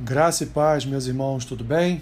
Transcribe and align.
Graça 0.00 0.44
e 0.44 0.46
paz, 0.46 0.86
meus 0.86 1.06
irmãos, 1.06 1.44
tudo 1.44 1.64
bem? 1.64 2.00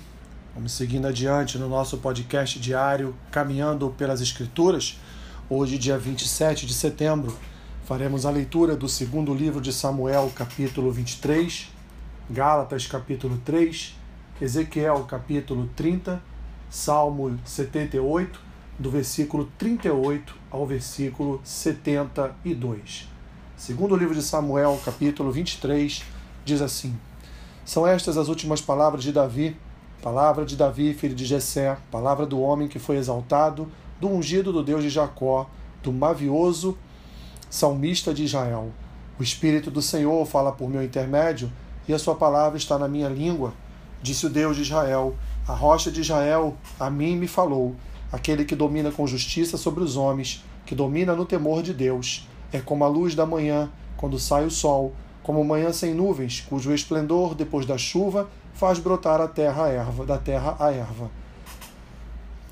Vamos 0.55 0.73
seguindo 0.73 1.07
adiante 1.07 1.57
no 1.57 1.67
nosso 1.67 1.97
podcast 1.97 2.61
diário 2.61 3.17
Caminhando 3.31 3.89
pelas 3.89 4.21
Escrituras. 4.21 5.01
Hoje, 5.49 5.79
dia 5.79 5.97
27 5.97 6.67
de 6.67 6.75
setembro, 6.75 7.35
faremos 7.87 8.27
a 8.27 8.31
leitura 8.31 8.77
do 8.77 8.87
segundo 8.87 9.33
livro 9.33 9.63
de 9.63 9.73
Samuel, 9.73 10.31
capítulo 10.35 10.93
23, 10.93 11.71
Gálatas, 12.29 12.87
capítulo 12.87 13.41
3, 13.43 13.95
Ezequiel, 14.43 15.05
capítulo 15.05 15.67
30, 15.75 16.23
Salmo 16.69 17.39
78, 17.47 18.39
do 18.79 18.91
versículo 18.91 19.51
38 19.57 20.35
ao 20.51 20.67
versículo 20.67 21.41
72. 21.43 23.09
Segundo 23.57 23.97
livro 23.97 24.15
de 24.15 24.21
Samuel, 24.21 24.79
capítulo 24.85 25.33
23, 25.33 26.05
diz 26.45 26.61
assim: 26.61 26.95
são 27.67 27.85
estas 27.85 28.17
as 28.17 28.29
últimas 28.29 28.61
palavras 28.61 29.03
de 29.03 29.11
Davi, 29.11 29.57
palavra 30.01 30.45
de 30.45 30.55
Davi, 30.55 30.95
filho 30.95 31.17
de 31.17 31.25
Jessé, 31.25 31.77
palavra 31.91 32.25
do 32.25 32.41
homem 32.41 32.69
que 32.69 32.79
foi 32.79 32.97
exaltado, 32.97 33.67
do 34.01 34.07
ungido 34.07 34.53
do 34.53 34.63
Deus 34.63 34.85
de 34.85 34.89
Jacó, 34.89 35.51
do 35.83 35.93
mavioso 35.93 36.79
salmista 37.51 38.15
de 38.15 38.23
Israel. 38.23 38.71
O 39.19 39.23
Espírito 39.25 39.69
do 39.69 39.83
Senhor 39.83 40.25
fala 40.27 40.53
por 40.53 40.71
meu 40.71 40.81
intermédio, 40.81 41.51
e 41.89 41.93
a 41.93 41.99
sua 41.99 42.15
palavra 42.15 42.57
está 42.57 42.79
na 42.79 42.87
minha 42.87 43.09
língua. 43.09 43.53
Disse 44.01 44.27
o 44.27 44.31
Deus 44.31 44.55
de 44.55 44.63
Israel: 44.63 45.17
A 45.49 45.53
rocha 45.53 45.91
de 45.91 46.01
Israel 46.01 46.57
a 46.79 46.89
mim 46.89 47.17
me 47.17 47.27
falou, 47.27 47.75
aquele 48.13 48.45
que 48.45 48.55
domina 48.55 48.93
com 48.93 49.09
justiça 49.09 49.57
sobre 49.57 49.83
os 49.83 49.97
homens, 49.97 50.45
que 50.65 50.75
domina 50.77 51.17
no 51.17 51.27
temor 51.27 51.65
de 51.65 51.75
Deus. 51.75 52.29
É 52.53 52.61
como 52.61 52.85
a 52.85 52.89
luz 52.89 53.17
da 53.17 53.27
manhã, 53.27 53.69
quando 53.97 54.21
sai 54.21 54.47
o 54.47 54.51
sol, 54.53 54.95
como 55.27 55.43
manhã 55.43 55.73
sem 55.73 55.93
nuvens, 55.93 56.41
cujo 56.49 56.73
esplendor, 56.73 57.35
depois 57.35 57.67
da 57.67 57.77
chuva, 57.77 58.31
faz 58.55 58.79
brotar 58.79 59.21
a 59.21 59.27
terra 59.27 59.65
a 59.65 59.69
erva, 59.69 60.07
da 60.07 60.17
terra 60.17 60.57
a 60.61 60.71
erva. 60.71 61.11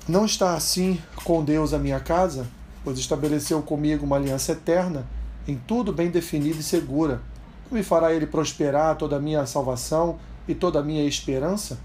Não 0.05 0.25
está 0.25 0.55
assim 0.55 0.99
com 1.23 1.41
Deus 1.41 1.73
a 1.73 1.79
minha 1.79 2.01
casa, 2.01 2.45
pois 2.83 2.99
estabeleceu 2.99 3.61
comigo 3.61 4.05
uma 4.05 4.17
aliança 4.17 4.51
eterna, 4.51 5.07
em 5.47 5.55
tudo 5.55 5.93
bem 5.93 6.09
definida 6.09 6.59
e 6.59 6.63
segura. 6.63 7.21
Não 7.71 7.77
me 7.77 7.81
fará 7.81 8.13
ele 8.13 8.27
prosperar 8.27 8.97
toda 8.97 9.15
a 9.15 9.21
minha 9.21 9.45
salvação 9.45 10.17
e 10.45 10.53
toda 10.53 10.79
a 10.79 10.83
minha 10.83 11.05
esperança? 11.05 11.79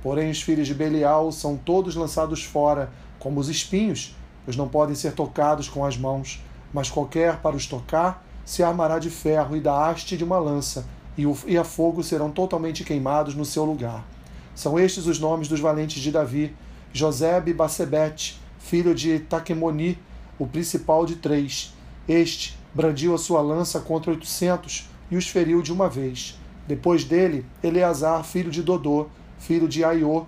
Porém, 0.00 0.30
os 0.30 0.40
filhos 0.40 0.68
de 0.68 0.74
Belial 0.74 1.32
são 1.32 1.56
todos 1.56 1.96
lançados 1.96 2.44
fora, 2.44 2.92
como 3.18 3.40
os 3.40 3.48
espinhos, 3.48 4.14
pois 4.44 4.56
não 4.56 4.68
podem 4.68 4.94
ser 4.94 5.10
tocados 5.10 5.68
com 5.68 5.84
as 5.84 5.98
mãos, 5.98 6.40
mas 6.72 6.88
qualquer 6.88 7.38
para 7.38 7.56
os 7.56 7.66
tocar 7.66 8.24
se 8.46 8.62
armará 8.62 9.00
de 9.00 9.10
ferro 9.10 9.56
e 9.56 9.60
da 9.60 9.86
haste 9.86 10.16
de 10.16 10.22
uma 10.24 10.38
lança, 10.38 10.86
e, 11.18 11.26
o, 11.26 11.36
e 11.46 11.58
a 11.58 11.64
fogo 11.64 12.02
serão 12.02 12.30
totalmente 12.30 12.84
queimados 12.84 13.34
no 13.34 13.44
seu 13.44 13.64
lugar. 13.64 14.06
São 14.54 14.78
estes 14.78 15.06
os 15.06 15.18
nomes 15.18 15.48
dos 15.48 15.58
valentes 15.58 16.00
de 16.00 16.12
Davi: 16.12 16.54
Josebe 16.92 17.52
Basebete, 17.52 18.40
filho 18.60 18.94
de 18.94 19.18
Taquemoni, 19.18 19.98
o 20.38 20.46
principal 20.46 21.04
de 21.04 21.16
três. 21.16 21.74
Este 22.08 22.56
brandiu 22.72 23.14
a 23.14 23.18
sua 23.18 23.40
lança 23.40 23.80
contra 23.80 24.12
oitocentos 24.12 24.88
e 25.10 25.16
os 25.16 25.26
feriu 25.28 25.60
de 25.60 25.72
uma 25.72 25.88
vez. 25.88 26.38
Depois 26.68 27.04
dele, 27.04 27.44
Eleazar, 27.62 28.22
filho 28.22 28.50
de 28.50 28.62
Dodô, 28.62 29.08
filho 29.38 29.68
de 29.68 29.84
Aiô, 29.84 30.24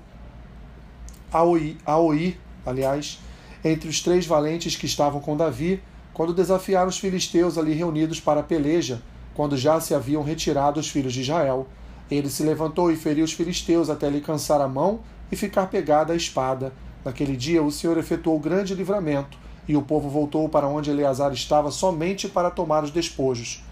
Aoi, 1.31 1.77
Aoi, 1.85 2.37
aliás, 2.67 3.21
entre 3.65 3.89
os 3.89 4.01
três 4.01 4.27
valentes 4.27 4.75
que 4.75 4.87
estavam 4.87 5.21
com 5.21 5.37
Davi, 5.37 5.83
quando 6.19 6.35
desafiaram 6.35 6.89
os 6.89 6.99
filisteus 6.99 7.57
ali 7.57 7.73
reunidos 7.73 8.19
para 8.19 8.41
a 8.41 8.43
peleja, 8.43 9.01
quando 9.37 9.57
já 9.57 9.81
se 9.81 9.95
haviam 9.95 10.25
retirado 10.25 10.81
os 10.81 10.89
filhos 10.89 11.13
de 11.13 11.21
Israel. 11.21 11.69
Ele 12.11 12.29
se 12.29 12.43
levantou 12.43 12.91
e 12.91 12.97
feriu 12.97 13.25
os 13.25 13.33
filisteus 13.33 13.89
até 13.89 14.11
lhe 14.11 14.21
cansar 14.21 14.61
a 14.61 14.67
mão 14.67 14.99
e 15.31 15.37
ficar 15.37 15.69
pegada 15.69 16.13
a 16.13 16.17
espada. 16.17 16.73
Naquele 17.05 17.37
dia 17.37 17.63
o 17.63 17.71
Senhor 17.71 17.97
efetuou 17.97 18.37
grande 18.41 18.75
livramento, 18.75 19.39
e 19.69 19.77
o 19.77 19.83
povo 19.83 20.09
voltou 20.09 20.49
para 20.49 20.67
onde 20.67 20.91
Eleazar 20.91 21.33
estava 21.33 21.71
somente 21.71 22.29
para 22.29 22.51
tomar 22.51 22.83
os 22.83 22.91
despojos. 22.91 23.63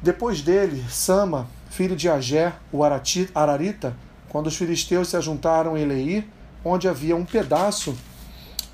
Depois 0.00 0.42
dele, 0.42 0.80
Sama, 0.88 1.48
filho 1.70 1.96
de 1.96 2.08
Agé, 2.08 2.52
o 2.70 2.84
Ararita, 2.84 3.96
quando 4.28 4.46
os 4.46 4.56
filisteus 4.56 5.08
se 5.08 5.16
ajuntaram 5.16 5.76
em 5.76 5.82
Eleí, 5.82 6.24
onde 6.64 6.86
havia 6.86 7.16
um 7.16 7.24
pedaço 7.24 7.96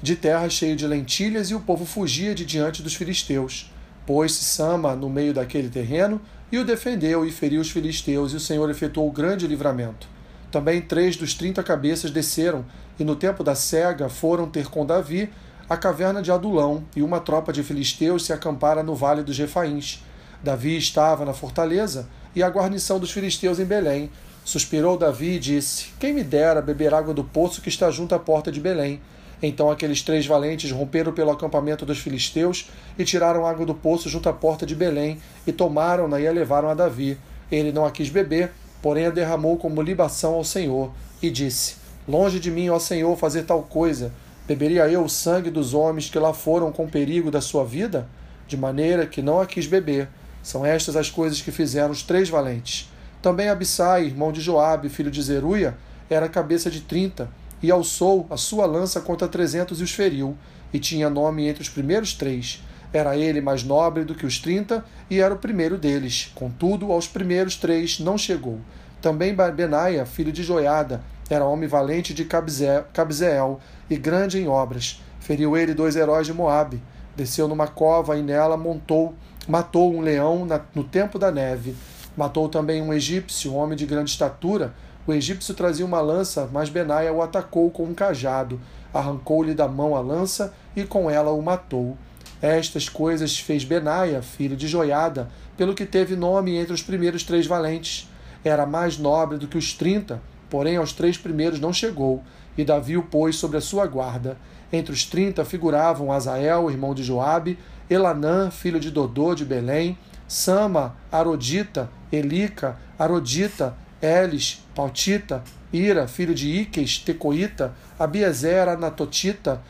de 0.03 0.17
terra 0.17 0.49
cheio 0.49 0.77
de 0.77 0.87
lentilhas, 0.87 1.51
e 1.51 1.55
o 1.55 1.61
povo 1.61 1.85
fugia 1.85 2.35
de 2.35 2.45
diante 2.45 2.83
dos 2.83 2.95
filisteus. 2.95 3.71
Pôs-se 4.07 4.45
Sama 4.45 4.95
no 4.95 5.09
meio 5.09 5.35
daquele 5.35 5.69
terreno, 5.69 6.21
e 6.51 6.59
o 6.59 6.65
defendeu 6.65 7.25
e 7.25 7.33
feriu 7.33 7.61
os 7.61 7.71
filisteus, 7.71 8.33
e 8.33 8.37
o 8.37 8.41
Senhor 8.41 8.71
efetuou 8.71 9.11
grande 9.11 9.47
livramento. 9.47 10.07
Também 10.51 10.81
três 10.81 11.17
dos 11.17 11.35
trinta 11.35 11.63
cabeças 11.63 12.11
desceram, 12.11 12.65
e 12.99 13.05
no 13.05 13.17
tempo 13.17 13.43
da 13.43 13.55
cega 13.55 14.09
foram 14.09 14.49
ter 14.49 14.69
com 14.69 14.87
Davi 14.87 15.29
a 15.69 15.77
caverna 15.77 16.23
de 16.23 16.31
Adulão, 16.31 16.85
e 16.95 17.03
uma 17.03 17.19
tropa 17.19 17.53
de 17.53 17.63
filisteus 17.63 18.25
se 18.25 18.33
acampara 18.33 18.83
no 18.83 18.95
vale 18.95 19.23
dos 19.23 19.37
Refaíns. 19.37 20.05
Davi 20.43 20.77
estava 20.77 21.25
na 21.25 21.35
fortaleza, 21.35 22.09
e 22.35 22.43
a 22.43 22.49
guarnição 22.49 23.01
dos 23.01 23.11
filisteus 23.11 23.59
em 23.59 23.65
Belém. 23.65 24.11
Suspirou 24.45 24.97
Davi 24.97 25.33
e 25.33 25.39
disse: 25.41 25.89
Quem 25.99 26.13
me 26.13 26.23
dera 26.23 26.63
beber 26.63 26.95
água 26.95 27.13
do 27.13 27.25
poço 27.25 27.61
que 27.61 27.69
está 27.69 27.91
junto 27.91 28.15
à 28.15 28.19
porta 28.19 28.53
de 28.53 28.61
Belém? 28.61 29.01
Então 29.43 29.71
aqueles 29.71 30.03
três 30.03 30.27
valentes 30.27 30.71
romperam 30.71 31.13
pelo 31.13 31.31
acampamento 31.31 31.85
dos 31.85 31.99
filisteus 31.99 32.71
e 32.99 33.05
tiraram 33.05 33.47
água 33.47 33.67
do 33.67 33.75
poço 33.75 34.09
junto 34.09 34.29
à 34.29 34.33
porta 34.33 34.65
de 34.65 34.75
Belém 34.75 35.21
e 35.47 35.53
tomaram-na 35.53 36.19
e 36.19 36.27
a 36.27 36.33
levaram 36.33 36.71
a 36.71 36.75
Davi. 36.75 37.19
Ele 37.51 37.71
não 37.71 37.85
a 37.85 37.91
quis 37.91 38.09
beber, 38.09 38.51
porém 38.81 39.07
a 39.07 39.11
derramou 39.11 39.57
como 39.57 39.83
libação 39.83 40.35
ao 40.35 40.45
Senhor 40.45 40.91
e 41.23 41.31
disse: 41.31 41.77
Longe 42.09 42.41
de 42.41 42.51
mim, 42.51 42.69
ó 42.71 42.79
Senhor, 42.79 43.17
fazer 43.17 43.43
tal 43.43 43.63
coisa. 43.63 44.13
Beberia 44.49 44.89
eu 44.89 45.05
o 45.05 45.09
sangue 45.09 45.51
dos 45.51 45.75
homens 45.75 46.09
que 46.09 46.19
lá 46.19 46.33
foram 46.33 46.73
com 46.73 46.89
perigo 46.89 47.31
da 47.31 47.41
sua 47.41 47.65
vida? 47.65 48.09
De 48.47 48.57
maneira 48.57 49.05
que 49.05 49.21
não 49.21 49.41
a 49.41 49.47
quis 49.47 49.67
beber. 49.67 50.09
São 50.43 50.65
estas 50.65 50.95
as 50.95 51.11
coisas 51.11 51.43
que 51.43 51.51
fizeram 51.51 51.91
os 51.91 52.03
três 52.03 52.29
valentes. 52.29 52.89
Também 53.21 53.49
Abissai, 53.49 54.05
irmão 54.05 54.31
de 54.31 54.41
Joabe, 54.41 54.89
filho 54.89 55.11
de 55.11 55.21
Zeruia, 55.21 55.77
era 56.09 56.29
cabeça 56.29 56.71
de 56.71 56.81
trinta 56.81 57.29
e 57.63 57.71
alçou 57.71 58.27
a 58.31 58.37
sua 58.37 58.67
lança 58.67 59.01
contra 59.01 59.29
trezentos 59.29 59.81
e 59.81 59.85
os 59.85 59.93
feriu, 59.93 60.37
e 60.73 60.79
tinha 60.79 61.09
nome 61.09 61.49
entre 61.49 61.63
os 61.63 61.69
primeiros 61.69 62.13
três. 62.13 62.63
Era 62.93 63.17
ele 63.17 63.41
mais 63.41 63.63
nobre 63.63 64.05
do 64.05 64.15
que 64.15 64.27
os 64.27 64.39
trinta, 64.39 64.85
e 65.11 65.21
era 65.21 65.35
o 65.35 65.39
primeiro 65.39 65.77
deles. 65.77 66.31
Contudo, 66.35 66.93
aos 66.93 67.07
primeiros 67.09 67.57
três 67.57 67.99
não 68.01 68.17
chegou. 68.17 68.59
Também 69.01 69.35
Benaia, 69.35 70.07
filho 70.07 70.33
de 70.33 70.43
Joiada, 70.43 71.03
era 71.29 71.45
homem 71.45 71.69
valente 71.69 72.15
de 72.15 72.25
Cabzeel 72.25 73.61
e 73.91 73.97
grande 73.97 74.39
em 74.39 74.49
obras. 74.49 75.03
Feriu 75.21 75.57
ele 75.57 75.75
dois 75.75 75.97
heróis 75.97 76.27
de 76.27 76.33
Moabe. 76.33 76.81
Desceu 77.17 77.49
numa 77.49 77.67
cova 77.67 78.17
e 78.17 78.23
nela 78.23 78.57
montou, 78.57 79.15
matou 79.49 79.93
um 79.93 80.01
leão 80.01 80.45
na, 80.45 80.61
no 80.75 80.85
tempo 80.85 81.19
da 81.19 81.31
neve. 81.31 81.75
Matou 82.17 82.49
também 82.49 82.81
um 82.81 82.93
egípcio, 82.93 83.53
um 83.53 83.57
homem 83.57 83.77
de 83.77 83.87
grande 83.87 84.11
estatura, 84.11 84.73
o 85.07 85.13
egípcio 85.13 85.55
trazia 85.55 85.87
uma 85.87 86.01
lança, 86.01 86.49
mas 86.53 86.69
Benaia 86.69 87.13
o 87.13 87.23
atacou 87.23 87.71
com 87.71 87.85
um 87.85 87.95
cajado, 87.95 88.61
arrancou-lhe 88.93 89.55
da 89.55 89.69
mão 89.69 89.95
a 89.95 90.01
lança 90.01 90.53
e 90.75 90.83
com 90.85 91.09
ela 91.09 91.31
o 91.31 91.41
matou. 91.41 91.97
Estas 92.43 92.89
coisas 92.89 93.39
fez 93.39 93.65
Benaia, 93.65 94.21
filho 94.21 94.57
de 94.57 94.67
Joiada, 94.67 95.31
pelo 95.57 95.75
que 95.75 95.87
teve 95.87 96.17
nome 96.17 96.57
entre 96.57 96.73
os 96.73 96.83
primeiros 96.83 97.23
três 97.23 97.47
valentes. 97.47 98.11
Era 98.45 98.67
mais 98.67 98.99
nobre 98.99 99.39
do 99.39 99.49
que 99.49 99.57
os 99.57 99.73
trinta, 99.73 100.21
porém 100.51 100.77
aos 100.77 100.93
três 100.93 101.17
primeiros 101.17 101.61
não 101.61 101.73
chegou, 101.73 102.23
e 102.59 102.65
Davi 102.65 102.97
o 102.97 103.03
pôs 103.03 103.37
sobre 103.37 103.57
a 103.57 103.61
sua 103.61 103.87
guarda. 103.87 104.37
Entre 104.73 104.93
os 104.93 105.05
trinta 105.05 105.45
figuravam 105.45 106.13
Azael, 106.13 106.71
irmão 106.71 106.95
de 106.95 107.03
Joabe, 107.03 107.59
Elanã, 107.89 108.51
filho 108.51 108.81
de 108.81 108.91
Dodô 108.91 109.35
de 109.35 109.45
Belém, 109.45 109.97
Sama, 110.27 110.97
Arodita, 111.11 111.89
Elica, 112.11 112.77
Arodita, 112.99 113.77
Elis, 114.07 114.65
Pautita, 114.75 115.43
Ira, 115.73 116.07
filho 116.07 116.35
de 116.35 116.49
Iques, 116.49 116.99
Tecoíta, 116.99 117.75
Abiezer, 117.99 118.69
Anatotita, 118.69 119.61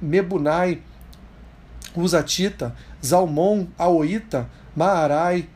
Mebunai, 0.00 0.82
Uzatita, 1.96 2.76
Zalmon, 3.04 3.66
Aoita, 3.78 4.48
Maarai, 4.76 5.48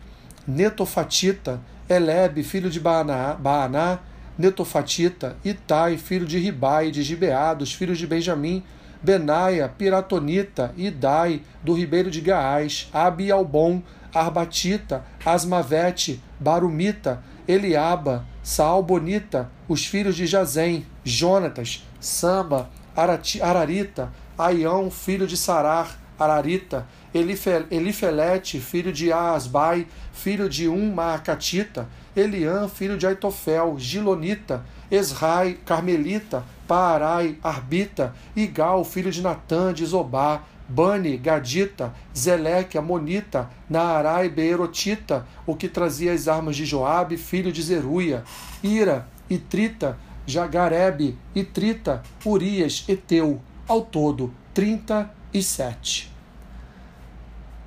Netofatita, 0.47 1.61
Eleb, 1.89 2.43
filho 2.43 2.71
de 2.71 2.81
Baaná, 2.81 4.01
Netofatita, 4.39 5.37
Itai, 5.45 5.97
filho 5.97 6.27
de 6.27 6.39
Ribai, 6.39 6.91
de 6.91 7.03
Gibeá, 7.03 7.55
dos 7.55 7.73
filhos 7.73 7.99
de 7.99 8.07
Benjamim, 8.07 8.65
Benaia, 9.05 9.69
Piratonita, 9.69 10.73
Idai, 10.79 11.43
do 11.63 11.75
ribeiro 11.75 12.11
de 12.11 12.23
Gaás, 12.23 12.89
Abialbon, 12.93 13.83
Arbatita, 14.15 15.05
Asmavete, 15.25 16.21
Barumita, 16.41 17.23
Eliaba, 17.47 18.25
Saal-Bonita, 18.43 19.51
os 19.69 19.85
filhos 19.87 20.17
de 20.17 20.27
Jazem, 20.27 20.87
Jonatas, 21.05 21.87
Samba, 22.01 22.71
Arati, 22.97 23.43
Ararita, 23.43 24.13
Aião, 24.39 24.91
filho 24.91 25.27
de 25.27 25.37
Sarar, 25.37 25.99
Ararita, 26.19 26.87
Elifelete, 27.13 28.61
filho 28.61 28.93
de 28.93 29.13
Asbai, 29.13 29.87
filho 30.13 30.49
de 30.49 30.69
Um 30.69 30.93
Maacatita, 30.93 31.89
Eliã, 32.17 32.69
filho 32.69 32.97
de 32.97 33.07
Aitofel, 33.07 33.77
Gilonita, 33.79 34.65
Esrai, 34.91 35.59
Carmelita, 35.65 36.45
Paarai, 36.67 37.39
Arbita, 37.43 38.15
Igal, 38.35 38.85
filho 38.85 39.11
de 39.11 39.23
Natã, 39.23 39.73
de 39.73 39.85
Zobá, 39.85 40.43
Bani, 40.69 41.17
Gadita, 41.17 41.93
Zeleque, 42.17 42.79
Amonita, 42.79 43.51
Naarai, 43.69 44.29
Beerotita, 44.29 45.27
o 45.47 45.55
que 45.55 45.69
trazia 45.69 46.13
as 46.13 46.27
armas 46.27 46.57
de 46.57 46.65
Joabe, 46.65 47.17
filho 47.17 47.53
de 47.53 47.63
Zeruia, 47.63 48.25
Ira, 48.63 49.07
Itrita, 49.29 49.99
Jagarebe, 50.27 51.19
Itrita, 51.35 52.03
Urias, 52.25 52.85
Eteu, 52.89 53.41
ao 53.69 53.83
todo 53.83 54.33
37. 54.55 56.13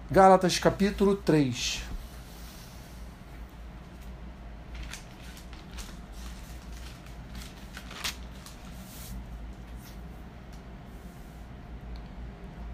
Gálatas 0.10 0.58
capítulo 0.58 1.16
3 1.16 1.87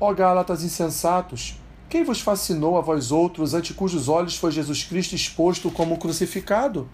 Ó 0.05 0.13
Gálatas 0.13 0.65
insensatos, 0.65 1.57
quem 1.87 2.03
vos 2.03 2.19
fascinou 2.19 2.77
a 2.77 2.81
vós 2.81 3.09
outros, 3.09 3.53
ante 3.53 3.73
cujos 3.73 4.09
olhos 4.09 4.35
foi 4.35 4.51
Jesus 4.51 4.83
Cristo 4.83 5.15
exposto 5.15 5.71
como 5.71 5.97
crucificado? 5.97 6.89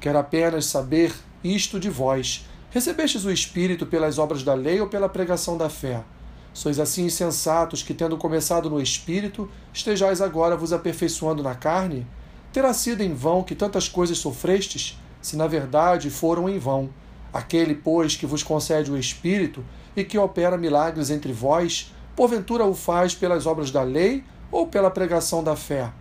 Quero 0.00 0.18
apenas 0.18 0.66
saber 0.66 1.12
isto 1.42 1.80
de 1.80 1.90
vós. 1.90 2.46
Recebestes 2.70 3.24
o 3.24 3.32
Espírito 3.32 3.86
pelas 3.86 4.20
obras 4.20 4.44
da 4.44 4.54
lei 4.54 4.80
ou 4.80 4.86
pela 4.86 5.08
pregação 5.08 5.58
da 5.58 5.68
fé? 5.68 6.04
Sois 6.52 6.78
assim 6.78 7.06
insensatos 7.06 7.82
que, 7.82 7.92
tendo 7.92 8.16
começado 8.16 8.70
no 8.70 8.80
Espírito, 8.80 9.50
estejais 9.72 10.20
agora 10.20 10.56
vos 10.56 10.72
aperfeiçoando 10.72 11.42
na 11.42 11.56
carne? 11.56 12.06
Terá 12.52 12.72
sido 12.72 13.02
em 13.02 13.12
vão 13.12 13.42
que 13.42 13.56
tantas 13.56 13.88
coisas 13.88 14.18
sofrestes, 14.18 14.96
se 15.20 15.36
na 15.36 15.48
verdade 15.48 16.08
foram 16.08 16.48
em 16.48 16.60
vão. 16.60 16.88
Aquele, 17.32 17.74
pois, 17.74 18.14
que 18.14 18.26
vos 18.26 18.44
concede 18.44 18.92
o 18.92 18.96
Espírito 18.96 19.64
e 19.96 20.04
que 20.04 20.16
opera 20.16 20.56
milagres 20.56 21.10
entre 21.10 21.32
vós, 21.32 21.92
porventura 22.14 22.64
o 22.64 22.74
faz 22.74 23.14
pelas 23.14 23.46
obras 23.46 23.70
da 23.70 23.82
lei 23.82 24.24
ou 24.50 24.66
pela 24.66 24.90
pregação 24.90 25.42
da 25.42 25.56
fé? 25.56 25.92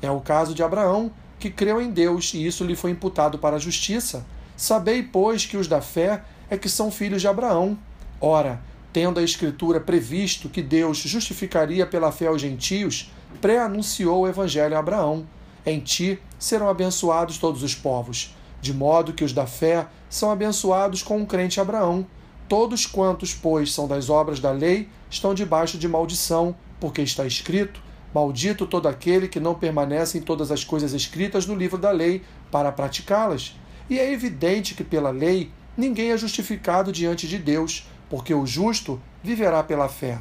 É 0.00 0.10
o 0.10 0.20
caso 0.20 0.54
de 0.54 0.62
Abraão, 0.62 1.10
que 1.38 1.50
creu 1.50 1.80
em 1.80 1.90
Deus 1.90 2.34
e 2.34 2.46
isso 2.46 2.64
lhe 2.64 2.76
foi 2.76 2.90
imputado 2.90 3.38
para 3.38 3.56
a 3.56 3.58
justiça. 3.58 4.24
Sabei, 4.56 5.02
pois, 5.02 5.46
que 5.46 5.56
os 5.56 5.66
da 5.66 5.80
fé 5.80 6.22
é 6.50 6.56
que 6.56 6.68
são 6.68 6.90
filhos 6.90 7.20
de 7.20 7.28
Abraão. 7.28 7.78
Ora, 8.20 8.60
tendo 8.92 9.18
a 9.18 9.22
Escritura 9.22 9.80
previsto 9.80 10.48
que 10.48 10.62
Deus 10.62 10.98
justificaria 10.98 11.86
pela 11.86 12.12
fé 12.12 12.30
os 12.30 12.40
gentios, 12.40 13.10
pré-anunciou 13.40 14.20
o 14.20 14.28
Evangelho 14.28 14.76
a 14.76 14.78
Abraão: 14.78 15.26
Em 15.64 15.80
ti 15.80 16.18
serão 16.38 16.68
abençoados 16.68 17.38
todos 17.38 17.62
os 17.62 17.74
povos. 17.74 18.36
De 18.60 18.72
modo 18.72 19.12
que 19.12 19.24
os 19.24 19.32
da 19.32 19.46
fé 19.46 19.86
são 20.08 20.30
abençoados 20.30 21.02
com 21.02 21.18
um 21.18 21.26
crente 21.26 21.60
Abraão. 21.60 22.06
Todos 22.48 22.86
quantos, 22.86 23.34
pois, 23.34 23.72
são 23.72 23.88
das 23.88 24.10
obras 24.10 24.40
da 24.40 24.50
lei, 24.50 24.88
estão 25.10 25.34
debaixo 25.34 25.78
de 25.78 25.88
maldição, 25.88 26.54
porque 26.80 27.02
está 27.02 27.26
escrito: 27.26 27.80
Maldito 28.14 28.66
todo 28.66 28.88
aquele 28.88 29.26
que 29.26 29.40
não 29.40 29.54
permanece 29.54 30.18
em 30.18 30.20
todas 30.20 30.50
as 30.50 30.64
coisas 30.64 30.92
escritas 30.92 31.46
no 31.46 31.54
livro 31.54 31.78
da 31.78 31.90
lei 31.90 32.22
para 32.50 32.70
praticá-las. 32.70 33.56
E 33.88 33.98
é 33.98 34.12
evidente 34.12 34.74
que 34.74 34.84
pela 34.84 35.10
lei 35.10 35.50
ninguém 35.76 36.10
é 36.10 36.18
justificado 36.18 36.92
diante 36.92 37.26
de 37.26 37.38
Deus, 37.38 37.88
porque 38.10 38.34
o 38.34 38.46
justo 38.46 39.00
viverá 39.22 39.62
pela 39.62 39.88
fé. 39.88 40.20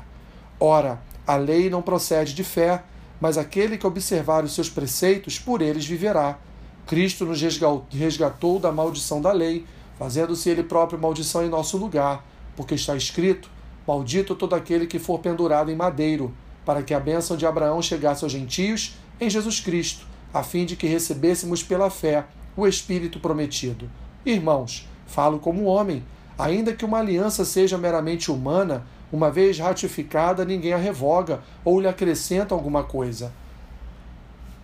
Ora, 0.60 1.02
a 1.28 1.36
lei 1.36 1.70
não 1.70 1.82
procede 1.82 2.34
de 2.34 2.44
fé, 2.44 2.84
mas 3.20 3.38
aquele 3.38 3.78
que 3.78 3.86
observar 3.86 4.44
os 4.44 4.56
seus 4.56 4.70
preceitos, 4.70 5.38
por 5.38 5.62
eles 5.62 5.86
viverá. 5.86 6.40
Cristo 6.88 7.26
nos 7.26 7.42
resgatou 7.90 8.60
da 8.60 8.72
maldição 8.72 9.22
da 9.22 9.32
lei 9.32 9.66
fazendo-se 10.02 10.50
ele 10.50 10.64
próprio 10.64 11.00
maldição 11.00 11.46
em 11.46 11.50
nosso 11.50 11.78
lugar, 11.78 12.26
porque 12.56 12.74
está 12.74 12.96
escrito: 12.96 13.52
Maldito 13.88 14.34
todo 14.34 14.56
aquele 14.56 14.88
que 14.88 14.98
for 14.98 15.20
pendurado 15.20 15.70
em 15.70 15.76
madeiro, 15.76 16.34
para 16.66 16.82
que 16.82 16.92
a 16.92 17.00
bênção 17.00 17.38
de 17.38 17.46
Abraão 17.46 17.80
chegasse 17.84 18.24
aos 18.24 18.34
gentios 18.34 18.96
em 19.20 19.30
Jesus 19.30 19.60
Cristo, 19.60 20.08
a 20.34 20.42
fim 20.42 20.66
de 20.66 20.76
que 20.76 20.88
recebêssemos 20.88 21.62
pela 21.62 21.92
fé 21.92 22.26
o 22.58 22.66
Espírito 22.66 23.20
prometido. 23.20 23.88
Irmãos, 24.26 24.90
falo 25.06 25.38
como 25.38 25.66
homem, 25.66 26.04
ainda 26.36 26.74
que 26.74 26.84
uma 26.84 26.98
aliança 26.98 27.46
seja 27.46 27.78
meramente 27.78 28.32
humana, 28.32 28.84
uma 29.12 29.30
vez 29.30 29.60
ratificada, 29.60 30.44
ninguém 30.44 30.74
a 30.74 30.78
revoga 30.78 31.42
ou 31.64 31.80
lhe 31.80 31.88
acrescenta 31.88 32.56
alguma 32.56 32.84
coisa. 32.84 33.32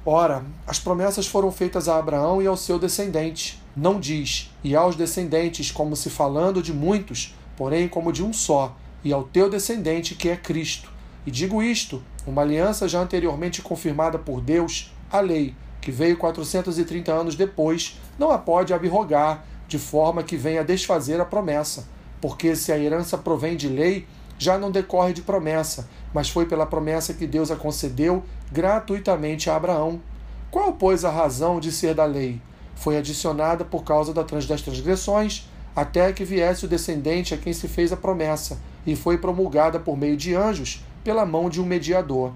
Ora, 0.03 0.43
as 0.65 0.79
promessas 0.79 1.27
foram 1.27 1.51
feitas 1.51 1.87
a 1.87 1.99
Abraão 1.99 2.41
e 2.41 2.47
ao 2.47 2.57
seu 2.57 2.79
descendente. 2.79 3.66
Não 3.79 3.99
diz, 3.99 4.51
e 4.63 4.75
aos 4.75 4.95
descendentes, 4.95 5.69
como 5.69 5.95
se 5.95 6.09
falando 6.09 6.63
de 6.63 6.73
muitos, 6.73 7.35
porém 7.55 7.87
como 7.87 8.11
de 8.11 8.23
um 8.23 8.33
só, 8.33 8.75
e 9.03 9.13
ao 9.13 9.23
teu 9.23 9.51
descendente, 9.51 10.15
que 10.15 10.29
é 10.29 10.35
Cristo. 10.35 10.91
E 11.27 11.29
digo 11.29 11.61
isto, 11.61 12.01
uma 12.25 12.41
aliança 12.41 12.89
já 12.89 12.99
anteriormente 12.99 13.61
confirmada 13.61 14.17
por 14.17 14.41
Deus, 14.41 14.91
a 15.11 15.19
lei, 15.19 15.53
que 15.79 15.91
veio 15.91 16.17
430 16.17 17.13
anos 17.13 17.35
depois, 17.35 18.01
não 18.17 18.31
a 18.31 18.39
pode 18.39 18.73
abrogar, 18.73 19.45
de 19.67 19.77
forma 19.77 20.23
que 20.23 20.37
venha 20.37 20.63
desfazer 20.63 21.21
a 21.21 21.25
promessa. 21.25 21.87
Porque 22.19 22.55
se 22.55 22.71
a 22.71 22.79
herança 22.79 23.15
provém 23.15 23.55
de 23.55 23.67
lei, 23.67 24.07
já 24.39 24.57
não 24.57 24.71
decorre 24.71 25.13
de 25.13 25.21
promessa, 25.21 25.87
mas 26.11 26.31
foi 26.31 26.47
pela 26.47 26.65
promessa 26.65 27.13
que 27.13 27.27
Deus 27.27 27.51
a 27.51 27.55
concedeu 27.55 28.23
gratuitamente 28.51 29.51
a 29.51 29.55
Abraão. 29.55 30.01
Qual, 30.49 30.73
pois, 30.73 31.05
a 31.05 31.11
razão 31.11 31.59
de 31.59 31.71
ser 31.71 31.93
da 31.93 32.05
lei? 32.05 32.41
Foi 32.77 32.97
adicionada 32.97 33.65
por 33.65 33.83
causa 33.83 34.13
das 34.13 34.61
transgressões, 34.61 35.49
até 35.75 36.13
que 36.13 36.23
viesse 36.23 36.65
o 36.65 36.67
descendente 36.67 37.33
a 37.33 37.37
quem 37.37 37.51
se 37.51 37.67
fez 37.67 37.91
a 37.91 37.97
promessa, 37.97 38.57
e 38.85 38.95
foi 38.95 39.17
promulgada 39.17 39.79
por 39.79 39.97
meio 39.97 40.15
de 40.15 40.33
anjos, 40.33 40.83
pela 41.03 41.25
mão 41.25 41.49
de 41.49 41.61
um 41.61 41.65
mediador. 41.65 42.31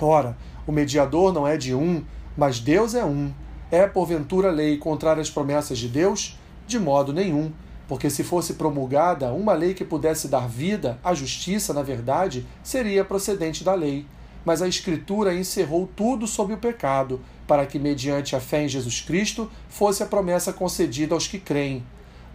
Ora, 0.00 0.36
o 0.66 0.72
mediador 0.72 1.32
não 1.32 1.46
é 1.46 1.56
de 1.56 1.74
um, 1.74 2.04
mas 2.36 2.60
Deus 2.60 2.94
é 2.94 3.04
um. 3.04 3.32
É, 3.70 3.86
porventura, 3.86 4.50
lei 4.50 4.78
contrária 4.78 5.20
às 5.20 5.30
promessas 5.30 5.78
de 5.78 5.88
Deus? 5.88 6.38
De 6.66 6.78
modo 6.78 7.12
nenhum 7.12 7.50
porque 7.86 8.08
se 8.08 8.24
fosse 8.24 8.54
promulgada 8.54 9.32
uma 9.32 9.52
lei 9.52 9.74
que 9.74 9.84
pudesse 9.84 10.28
dar 10.28 10.48
vida 10.48 10.98
à 11.04 11.14
justiça, 11.14 11.74
na 11.74 11.82
verdade, 11.82 12.46
seria 12.62 13.04
procedente 13.04 13.62
da 13.62 13.74
lei. 13.74 14.06
Mas 14.44 14.62
a 14.62 14.68
Escritura 14.68 15.34
encerrou 15.34 15.88
tudo 15.94 16.26
sob 16.26 16.54
o 16.54 16.58
pecado, 16.58 17.20
para 17.46 17.66
que, 17.66 17.78
mediante 17.78 18.34
a 18.34 18.40
fé 18.40 18.64
em 18.64 18.68
Jesus 18.68 19.00
Cristo, 19.00 19.50
fosse 19.68 20.02
a 20.02 20.06
promessa 20.06 20.52
concedida 20.52 21.14
aos 21.14 21.26
que 21.26 21.38
creem. 21.38 21.84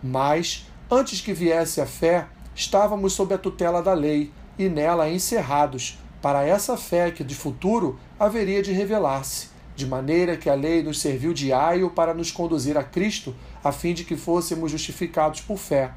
Mas, 0.02 0.68
antes 0.90 1.22
que 1.22 1.34
viesse 1.34 1.82
a 1.82 1.86
fé, 1.86 2.28
estávamos 2.56 3.14
sob 3.14 3.34
a 3.34 3.38
tutela 3.38 3.82
da 3.82 3.94
lei 3.94 4.32
e 4.58 4.70
nela 4.70 5.10
encerrados, 5.10 5.98
para 6.22 6.46
essa 6.46 6.76
fé 6.76 7.12
que 7.12 7.24
de 7.24 7.34
futuro 7.34 7.98
haveria 8.20 8.62
de 8.62 8.72
revelar-se 8.72 9.60
de 9.80 9.86
maneira 9.86 10.36
que 10.36 10.50
a 10.50 10.54
lei 10.56 10.84
nos 10.84 11.00
serviu 11.00 11.34
de 11.34 11.54
aio 11.54 11.90
para 11.90 12.14
nos 12.14 12.32
conduzir 12.32 12.78
a 12.78 12.84
Cristo, 12.84 13.34
a 13.64 13.72
fim 13.72 13.94
de 13.94 14.04
que 14.04 14.18
fôssemos 14.18 14.70
justificados 14.72 15.40
por 15.40 15.58
fé. 15.58 15.92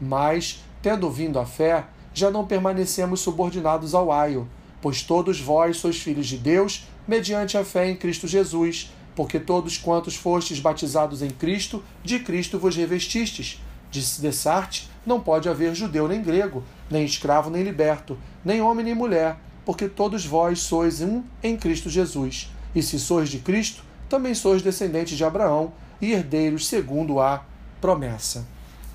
Mas, 0.00 0.64
tendo 0.82 1.08
vindo 1.08 1.38
a 1.38 1.46
fé, 1.46 1.84
já 2.12 2.32
não 2.32 2.44
permanecemos 2.44 3.20
subordinados 3.20 3.94
ao 3.94 4.10
aio, 4.10 4.48
pois 4.80 5.02
todos 5.02 5.40
vós 5.40 5.76
sois 5.78 5.98
filhos 5.98 6.26
de 6.26 6.36
Deus, 6.36 6.86
mediante 7.06 7.56
a 7.56 7.64
fé 7.64 7.90
em 7.90 7.96
Cristo 7.96 8.26
Jesus, 8.26 8.92
porque 9.14 9.40
todos 9.40 9.76
quantos 9.76 10.14
fostes 10.14 10.60
batizados 10.60 11.22
em 11.22 11.30
Cristo, 11.30 11.82
de 12.04 12.20
Cristo 12.20 12.58
vos 12.58 12.76
revestistes. 12.76 13.60
De 13.90 14.00
Dessarte, 14.20 14.88
não 15.04 15.20
pode 15.20 15.48
haver 15.48 15.74
judeu 15.74 16.06
nem 16.06 16.22
grego, 16.22 16.62
nem 16.90 17.04
escravo 17.04 17.50
nem 17.50 17.62
liberto, 17.62 18.18
nem 18.44 18.60
homem 18.60 18.84
nem 18.84 18.94
mulher, 18.94 19.38
porque 19.64 19.88
todos 19.88 20.24
vós 20.24 20.60
sois 20.60 21.00
um 21.00 21.22
em 21.42 21.56
Cristo 21.56 21.88
Jesus. 21.88 22.50
E 22.74 22.82
se 22.82 22.98
sois 22.98 23.28
de 23.28 23.38
Cristo, 23.38 23.82
também 24.08 24.34
sois 24.34 24.62
descendentes 24.62 25.16
de 25.16 25.24
Abraão 25.24 25.72
e 26.00 26.12
herdeiros 26.12 26.66
segundo 26.66 27.18
a 27.20 27.44
promessa. 27.80 28.46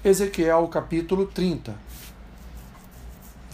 Ezequiel 0.03 0.67
capítulo 0.67 1.25
30. 1.25 1.75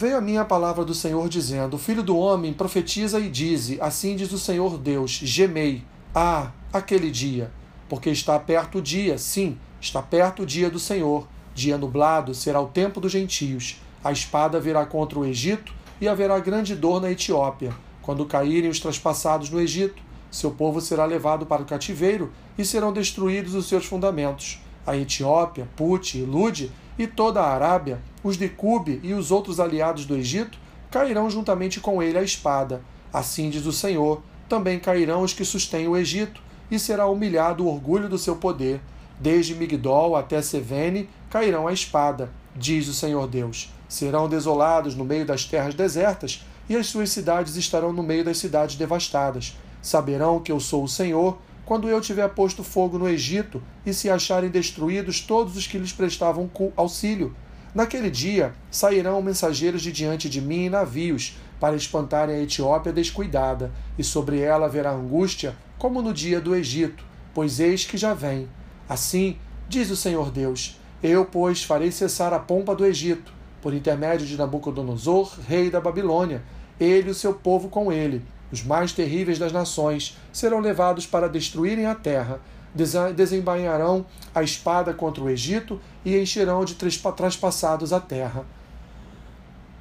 Veio 0.00 0.16
a 0.16 0.20
mim 0.22 0.38
a 0.38 0.46
palavra 0.46 0.82
do 0.82 0.94
Senhor 0.94 1.28
dizendo: 1.28 1.76
Filho 1.76 2.02
do 2.02 2.16
homem, 2.16 2.54
profetiza 2.54 3.20
e 3.20 3.28
dize: 3.28 3.76
Assim 3.82 4.16
diz 4.16 4.32
o 4.32 4.38
Senhor 4.38 4.78
Deus: 4.78 5.10
Gemei, 5.10 5.84
ah, 6.14 6.52
aquele 6.72 7.10
dia, 7.10 7.52
porque 7.86 8.08
está 8.08 8.38
perto 8.40 8.78
o 8.78 8.80
dia, 8.80 9.18
sim, 9.18 9.58
está 9.78 10.00
perto 10.00 10.44
o 10.44 10.46
dia 10.46 10.70
do 10.70 10.78
Senhor. 10.78 11.28
Dia 11.54 11.76
nublado 11.76 12.32
será 12.32 12.58
o 12.62 12.68
tempo 12.68 12.98
dos 12.98 13.12
gentios. 13.12 13.78
A 14.02 14.10
espada 14.10 14.58
virá 14.58 14.86
contra 14.86 15.18
o 15.18 15.26
Egito 15.26 15.70
e 16.00 16.08
haverá 16.08 16.38
grande 16.38 16.74
dor 16.74 16.98
na 16.98 17.10
Etiópia, 17.10 17.74
quando 18.00 18.24
caírem 18.24 18.70
os 18.70 18.80
traspassados 18.80 19.50
no 19.50 19.60
Egito 19.60 20.02
seu 20.30 20.52
povo 20.52 20.80
será 20.80 21.04
levado 21.04 21.44
para 21.44 21.62
o 21.62 21.66
cativeiro 21.66 22.32
e 22.56 22.64
serão 22.64 22.92
destruídos 22.92 23.54
os 23.54 23.66
seus 23.66 23.84
fundamentos. 23.84 24.60
A 24.86 24.96
Etiópia, 24.96 25.68
Put 25.76 26.18
e 26.18 26.22
Lude 26.22 26.70
e 26.98 27.06
toda 27.06 27.40
a 27.40 27.52
Arábia, 27.52 28.00
os 28.22 28.36
de 28.36 28.48
Cube 28.48 29.00
e 29.02 29.14
os 29.14 29.30
outros 29.30 29.60
aliados 29.60 30.04
do 30.04 30.16
Egito 30.16 30.58
cairão 30.90 31.30
juntamente 31.30 31.80
com 31.80 32.02
ele 32.02 32.18
a 32.18 32.22
espada. 32.22 32.82
Assim 33.12 33.48
diz 33.50 33.66
o 33.66 33.72
Senhor: 33.72 34.22
também 34.48 34.80
cairão 34.80 35.22
os 35.22 35.32
que 35.32 35.44
sustêm 35.44 35.86
o 35.86 35.96
Egito, 35.96 36.42
e 36.70 36.78
será 36.78 37.06
humilhado 37.06 37.64
o 37.64 37.68
orgulho 37.68 38.08
do 38.08 38.18
seu 38.18 38.34
poder. 38.34 38.80
Desde 39.18 39.54
Migdol 39.54 40.16
até 40.16 40.42
Sevene 40.42 41.08
cairão 41.30 41.68
a 41.68 41.72
espada, 41.72 42.32
diz 42.56 42.88
o 42.88 42.94
Senhor 42.94 43.28
Deus. 43.28 43.72
Serão 43.88 44.28
desolados 44.28 44.94
no 44.96 45.04
meio 45.04 45.24
das 45.24 45.44
terras 45.44 45.74
desertas, 45.74 46.44
e 46.68 46.76
as 46.76 46.86
suas 46.86 47.10
cidades 47.10 47.56
estarão 47.56 47.92
no 47.92 48.02
meio 48.02 48.24
das 48.24 48.38
cidades 48.38 48.76
devastadas. 48.76 49.56
Saberão 49.80 50.40
que 50.40 50.52
eu 50.52 50.58
sou 50.58 50.84
o 50.84 50.88
Senhor 50.88 51.38
quando 51.70 51.88
eu 51.88 52.00
tiver 52.00 52.28
posto 52.30 52.64
fogo 52.64 52.98
no 52.98 53.08
Egito 53.08 53.62
e 53.86 53.94
se 53.94 54.10
acharem 54.10 54.50
destruídos 54.50 55.20
todos 55.20 55.56
os 55.56 55.68
que 55.68 55.78
lhes 55.78 55.92
prestavam 55.92 56.50
auxílio. 56.74 57.32
Naquele 57.72 58.10
dia 58.10 58.52
sairão 58.72 59.22
mensageiros 59.22 59.80
de 59.80 59.92
diante 59.92 60.28
de 60.28 60.40
mim 60.40 60.64
em 60.64 60.68
navios, 60.68 61.38
para 61.60 61.76
espantarem 61.76 62.34
a 62.34 62.42
Etiópia 62.42 62.92
descuidada, 62.92 63.70
e 63.96 64.02
sobre 64.02 64.40
ela 64.40 64.66
haverá 64.66 64.90
angústia, 64.90 65.54
como 65.78 66.02
no 66.02 66.12
dia 66.12 66.40
do 66.40 66.56
Egito, 66.56 67.04
pois 67.32 67.60
eis 67.60 67.84
que 67.84 67.96
já 67.96 68.14
vem. 68.14 68.48
Assim, 68.88 69.36
diz 69.68 69.90
o 69.90 69.96
Senhor 69.96 70.32
Deus: 70.32 70.76
Eu, 71.00 71.24
pois, 71.24 71.62
farei 71.62 71.92
cessar 71.92 72.32
a 72.32 72.40
pompa 72.40 72.74
do 72.74 72.84
Egito, 72.84 73.32
por 73.62 73.72
intermédio 73.72 74.26
de 74.26 74.36
Nabucodonosor, 74.36 75.38
rei 75.46 75.70
da 75.70 75.80
Babilônia, 75.80 76.42
ele 76.80 77.10
e 77.10 77.12
o 77.12 77.14
seu 77.14 77.32
povo 77.32 77.68
com 77.68 77.92
ele 77.92 78.24
os 78.52 78.62
mais 78.62 78.92
terríveis 78.92 79.38
das 79.38 79.52
nações, 79.52 80.18
serão 80.32 80.60
levados 80.60 81.06
para 81.06 81.28
destruírem 81.28 81.86
a 81.86 81.94
terra, 81.94 82.40
desembainharão 83.14 84.06
a 84.34 84.42
espada 84.42 84.92
contra 84.92 85.22
o 85.22 85.30
Egito 85.30 85.80
e 86.04 86.16
encherão 86.16 86.64
de 86.64 86.74
traspassados 86.74 87.92
a 87.92 88.00
terra. 88.00 88.44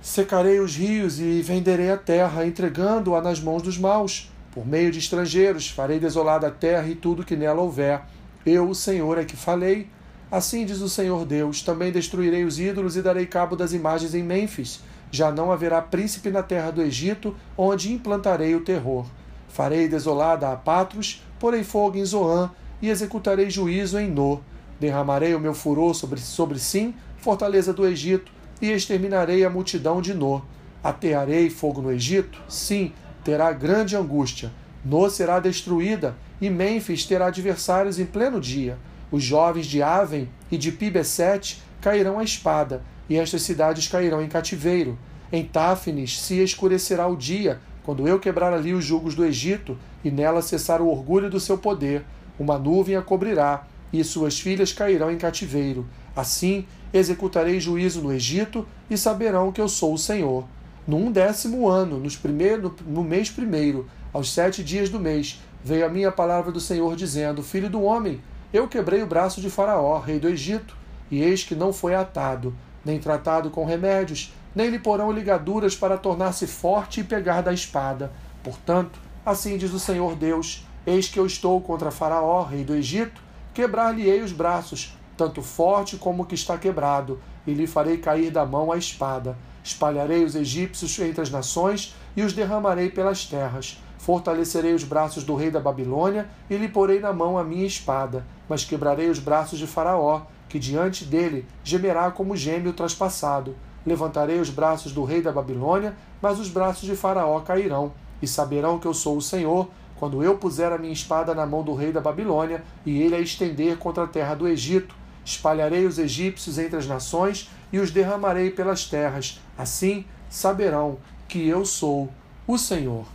Secarei 0.02 0.60
os 0.60 0.76
rios 0.76 1.20
e 1.20 1.42
venderei 1.42 1.92
a 1.92 1.98
terra, 1.98 2.46
entregando-a 2.46 3.22
nas 3.22 3.40
mãos 3.40 3.62
dos 3.62 3.78
maus. 3.78 4.32
Por 4.52 4.66
meio 4.66 4.92
de 4.92 5.00
estrangeiros 5.00 5.70
farei 5.70 6.00
desolada 6.00 6.48
a 6.48 6.52
terra 6.52 6.88
e 6.88 6.96
tudo 6.96 7.26
que 7.26 7.36
nela 7.36 7.62
houver. 7.62 8.02
Eu, 8.46 8.70
o 8.70 8.76
Senhor, 8.76 9.18
é 9.18 9.26
que 9.26 9.36
falei. 9.36 9.88
Assim 10.32 10.66
diz 10.66 10.80
o 10.80 10.90
Senhor 10.90 11.26
Deus: 11.26 11.62
também 11.62 11.92
destruirei 11.92 12.46
os 12.46 12.60
ídolos 12.60 12.96
e 12.96 13.02
darei 13.02 13.26
cabo 13.26 13.56
das 13.56 13.74
imagens 13.74 14.16
em 14.16 14.24
Mênfis 14.24 14.80
já 15.12 15.32
não 15.32 15.52
haverá 15.52 15.82
príncipe 15.82 16.30
na 16.30 16.44
terra 16.44 16.72
do 16.72 16.82
Egito, 16.82 17.36
onde 17.58 17.92
implantarei 17.92 18.56
o 18.56 18.62
terror. 18.62 19.06
Farei 19.48 19.88
desolada 19.88 20.52
a 20.52 20.56
Patros, 20.56 21.24
porei 21.40 21.64
fogo 21.64 21.98
em 21.98 22.06
Zoã, 22.06 22.52
e 22.82 22.90
executarei 22.90 23.50
juízo 23.50 24.00
em 24.00 24.10
No. 24.10 24.42
Derramarei 24.80 25.36
o 25.36 25.40
meu 25.40 25.54
furor 25.54 25.94
sobre, 25.94 26.20
sobre 26.20 26.60
Sim, 26.60 26.94
fortaleza 27.18 27.74
do 27.74 27.86
Egito, 27.86 28.32
e 28.62 28.72
exterminarei 28.72 29.44
a 29.44 29.50
multidão 29.50 30.02
de 30.02 30.14
No. 30.14 30.44
Atearei 30.84 31.50
fogo 31.50 31.82
no 31.82 31.92
Egito? 31.92 32.40
Sim, 32.48 32.94
terá 33.24 33.52
grande 33.52 33.96
angústia. 33.96 34.52
No 34.86 35.10
será 35.10 35.40
destruída, 35.40 36.16
e 36.40 36.50
Mênfis 36.50 37.06
terá 37.06 37.28
adversários 37.28 38.00
em 38.00 38.06
pleno 38.06 38.40
dia. 38.40 38.78
Os 39.12 39.24
jovens 39.24 39.66
de 39.66 39.82
Aven 39.82 40.30
e 40.52 40.58
de 40.58 40.72
Pibesete 40.72 41.62
cairão 41.82 42.20
à 42.20 42.24
espada, 42.24 42.82
e 43.10 43.18
estas 43.18 43.42
cidades 43.42 43.88
cairão 43.88 44.22
em 44.22 44.28
cativeiro. 44.28 44.98
Em 45.32 45.44
Táfnis 45.44 46.20
se 46.20 46.42
escurecerá 46.42 47.08
o 47.08 47.16
dia, 47.16 47.60
quando 47.84 48.08
eu 48.08 48.20
quebrar 48.20 48.54
ali 48.54 48.74
os 48.74 48.86
jugos 48.86 49.16
do 49.16 49.26
Egito, 49.26 49.78
e 50.04 50.12
nela 50.12 50.42
cessar 50.42 50.82
o 50.82 50.88
orgulho 50.88 51.30
do 51.30 51.40
seu 51.40 51.58
poder. 51.58 52.06
Uma 52.38 52.58
nuvem 52.58 52.96
a 52.96 53.02
cobrirá, 53.02 53.66
e 53.92 54.04
suas 54.04 54.40
filhas 54.40 54.72
cairão 54.72 55.12
em 55.12 55.18
cativeiro. 55.18 55.88
Assim 56.16 56.66
executarei 56.94 57.60
juízo 57.60 58.02
no 58.02 58.14
Egito, 58.14 58.66
e 58.90 58.98
saberão 58.98 59.52
que 59.52 59.60
eu 59.60 59.68
sou 59.68 59.94
o 59.94 59.98
Senhor. 59.98 60.46
No 60.88 60.98
undécimo 60.98 61.68
ano, 61.68 62.00
nos 62.00 62.16
primeiro, 62.16 62.76
no 62.86 63.04
mês 63.04 63.30
primeiro, 63.30 63.88
aos 64.14 64.32
sete 64.32 64.64
dias 64.64 64.90
do 64.90 65.00
mês, 65.00 65.42
veio 65.64 65.86
a 65.86 65.90
minha 65.90 66.12
palavra 66.12 66.52
do 66.52 66.60
Senhor, 66.60 66.96
dizendo: 66.96 67.44
Filho 67.44 67.70
do 67.70 67.84
homem, 67.84 68.22
eu 68.52 68.68
quebrei 68.68 69.04
o 69.04 69.08
braço 69.08 69.42
de 69.42 69.50
Faraó, 69.50 70.00
rei 70.00 70.20
do 70.20 70.28
Egito, 70.28 70.76
e 71.12 71.22
eis 71.22 71.44
que 71.44 71.54
não 71.54 71.72
foi 71.72 71.94
atado 71.94 72.56
nem 72.90 73.00
tratado 73.00 73.52
com 73.52 73.66
remédios, 73.66 74.34
nem 74.56 74.70
lhe 74.70 74.80
porão 74.80 75.12
ligaduras 75.12 75.76
para 75.76 75.98
tornar-se 75.98 76.48
forte 76.48 77.02
e 77.02 77.04
pegar 77.04 77.42
da 77.42 77.54
espada. 77.54 78.12
Portanto, 78.44 79.00
assim 79.26 79.58
diz 79.58 79.72
o 79.74 79.80
Senhor 79.80 80.16
Deus: 80.16 80.66
Eis 80.86 81.08
que 81.08 81.20
eu 81.20 81.26
estou 81.26 81.62
contra 81.62 81.92
Faraó, 81.92 82.44
rei 82.44 82.64
do 82.64 82.76
Egito, 82.76 83.22
quebrar-lhe-ei 83.54 84.22
os 84.22 84.32
braços, 84.32 84.98
tanto 85.16 85.42
forte 85.42 85.98
como 85.98 86.24
o 86.24 86.26
que 86.26 86.36
está 86.36 86.58
quebrado, 86.58 87.22
e 87.46 87.54
lhe 87.54 87.68
farei 87.68 87.98
cair 87.98 88.32
da 88.32 88.46
mão 88.46 88.72
a 88.72 88.78
espada. 88.78 89.38
Espalharei 89.64 90.24
os 90.24 90.36
egípcios 90.36 90.98
entre 91.00 91.22
as 91.22 91.30
nações 91.30 91.96
e 92.16 92.24
os 92.24 92.34
derramarei 92.34 92.90
pelas 92.90 93.26
terras. 93.26 93.80
Fortalecerei 94.00 94.74
os 94.74 94.84
braços 94.84 95.24
do 95.24 95.36
rei 95.36 95.52
da 95.52 95.60
Babilônia 95.60 96.28
e 96.50 96.56
lhe 96.56 96.70
porei 96.70 97.00
na 97.00 97.14
mão 97.14 97.38
a 97.38 97.44
minha 97.44 97.68
espada, 97.68 98.26
mas 98.48 98.64
quebrarei 98.64 99.10
os 99.10 99.20
braços 99.20 99.60
de 99.60 99.68
Faraó 99.68 100.22
que 100.50 100.60
diante 100.60 101.06
dele 101.06 101.46
gemerá 101.64 102.12
como 102.12 102.36
gêmeo 102.36 102.74
traspassado. 102.74 103.56
Levantarei 103.86 104.40
os 104.40 104.50
braços 104.50 104.92
do 104.92 105.04
rei 105.06 105.22
da 105.22 105.32
Babilônia, 105.32 105.96
mas 106.22 106.40
os 106.40 106.50
braços 106.50 106.84
de 106.84 106.96
Faraó 106.96 107.40
cairão, 107.40 107.94
e 108.22 108.28
saberão 108.28 108.80
que 108.80 108.88
eu 108.88 108.94
sou 108.94 109.16
o 109.16 109.22
Senhor, 109.22 109.70
quando 109.96 110.24
eu 110.24 110.38
puser 110.38 110.72
a 110.72 110.78
minha 110.78 110.92
espada 110.92 111.34
na 111.34 111.46
mão 111.46 111.64
do 111.64 111.74
rei 111.74 111.92
da 111.92 112.02
Babilônia, 112.02 112.64
e 112.86 113.02
ele 113.02 113.16
a 113.16 113.20
estender 113.20 113.78
contra 113.78 114.04
a 114.04 114.08
terra 114.08 114.34
do 114.34 114.48
Egito. 114.48 114.96
Espalharei 115.24 115.86
os 115.86 116.00
egípcios 116.00 116.58
entre 116.58 116.78
as 116.78 116.88
nações 116.88 117.50
e 117.72 117.80
os 117.80 117.92
derramarei 117.92 118.50
pelas 118.50 118.86
terras. 118.86 119.40
Assim 119.58 120.06
saberão 120.30 120.98
que 121.28 121.48
eu 121.48 121.64
sou 121.66 122.10
o 122.48 122.58
Senhor. 122.58 123.06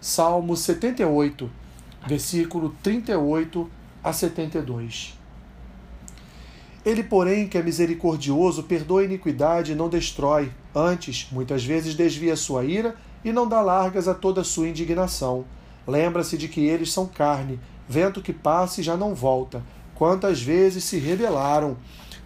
Salmo 0.00 0.56
78, 0.56 1.50
versículo 2.06 2.74
38 2.82 3.70
a 4.02 4.12
72. 4.12 5.23
Ele, 6.84 7.02
porém, 7.02 7.48
que 7.48 7.56
é 7.56 7.62
misericordioso, 7.62 8.64
perdoa 8.64 9.00
a 9.00 9.04
iniquidade 9.04 9.72
e 9.72 9.74
não 9.74 9.88
destrói. 9.88 10.52
Antes, 10.74 11.28
muitas 11.32 11.64
vezes 11.64 11.94
desvia 11.94 12.36
sua 12.36 12.64
ira 12.64 12.94
e 13.24 13.32
não 13.32 13.48
dá 13.48 13.62
largas 13.62 14.06
a 14.06 14.12
toda 14.12 14.44
sua 14.44 14.68
indignação. 14.68 15.46
Lembra-se 15.86 16.36
de 16.36 16.46
que 16.46 16.60
eles 16.66 16.92
são 16.92 17.06
carne, 17.06 17.58
vento 17.88 18.20
que 18.20 18.32
passa 18.32 18.80
e 18.80 18.84
já 18.84 18.96
não 18.96 19.14
volta. 19.14 19.62
Quantas 19.94 20.42
vezes 20.42 20.84
se 20.84 20.98
rebelaram 20.98 21.76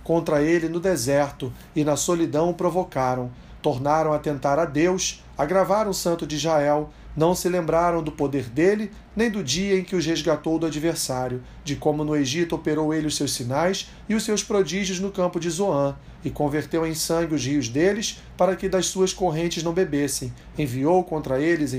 contra 0.02 0.42
ele 0.42 0.68
no 0.68 0.80
deserto 0.80 1.52
e 1.76 1.84
na 1.84 1.94
solidão 1.94 2.50
o 2.50 2.54
provocaram. 2.54 3.30
Tornaram 3.62 4.12
a 4.12 4.18
tentar 4.18 4.58
a 4.58 4.64
Deus, 4.64 5.22
agravaram 5.36 5.90
o 5.90 5.94
santo 5.94 6.26
de 6.26 6.36
Israel, 6.36 6.90
não 7.18 7.34
se 7.34 7.48
lembraram 7.48 8.00
do 8.00 8.12
poder 8.12 8.44
dele, 8.44 8.92
nem 9.16 9.28
do 9.28 9.42
dia 9.42 9.76
em 9.76 9.82
que 9.82 9.96
os 9.96 10.06
resgatou 10.06 10.56
do 10.56 10.66
adversário, 10.66 11.42
de 11.64 11.74
como 11.74 12.04
no 12.04 12.14
Egito 12.14 12.54
operou 12.54 12.94
ele 12.94 13.08
os 13.08 13.16
seus 13.16 13.32
sinais 13.34 13.90
e 14.08 14.14
os 14.14 14.22
seus 14.22 14.44
prodígios 14.44 15.00
no 15.00 15.10
campo 15.10 15.40
de 15.40 15.50
Zoã, 15.50 15.96
e 16.24 16.30
converteu 16.30 16.86
em 16.86 16.94
sangue 16.94 17.34
os 17.34 17.44
rios 17.44 17.68
deles, 17.68 18.22
para 18.36 18.54
que 18.54 18.68
das 18.68 18.86
suas 18.86 19.12
correntes 19.12 19.64
não 19.64 19.72
bebessem. 19.72 20.32
Enviou 20.56 21.02
contra 21.02 21.40
eles 21.40 21.74